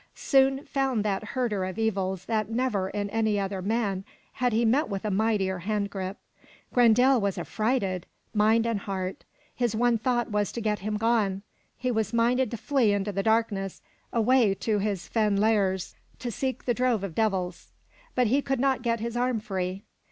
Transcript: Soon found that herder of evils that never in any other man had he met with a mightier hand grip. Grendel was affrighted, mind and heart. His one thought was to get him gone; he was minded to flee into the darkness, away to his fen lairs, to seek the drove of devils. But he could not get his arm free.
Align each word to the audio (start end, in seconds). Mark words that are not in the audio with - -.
Soon 0.15 0.65
found 0.65 1.05
that 1.05 1.23
herder 1.23 1.63
of 1.63 1.77
evils 1.77 2.25
that 2.25 2.49
never 2.49 2.89
in 2.89 3.07
any 3.11 3.39
other 3.39 3.61
man 3.61 4.03
had 4.33 4.51
he 4.51 4.65
met 4.65 4.89
with 4.89 5.05
a 5.05 5.11
mightier 5.11 5.59
hand 5.59 5.91
grip. 5.91 6.17
Grendel 6.73 7.21
was 7.21 7.37
affrighted, 7.37 8.07
mind 8.33 8.65
and 8.65 8.79
heart. 8.79 9.23
His 9.53 9.75
one 9.75 9.99
thought 9.99 10.31
was 10.31 10.51
to 10.53 10.59
get 10.59 10.79
him 10.79 10.97
gone; 10.97 11.43
he 11.77 11.91
was 11.91 12.13
minded 12.13 12.49
to 12.49 12.57
flee 12.57 12.93
into 12.93 13.11
the 13.11 13.21
darkness, 13.21 13.83
away 14.11 14.55
to 14.55 14.79
his 14.79 15.07
fen 15.07 15.37
lairs, 15.37 15.93
to 16.17 16.31
seek 16.31 16.65
the 16.65 16.73
drove 16.73 17.03
of 17.03 17.13
devils. 17.13 17.71
But 18.15 18.25
he 18.25 18.41
could 18.41 18.59
not 18.59 18.81
get 18.81 19.01
his 19.01 19.15
arm 19.15 19.39
free. 19.39 19.83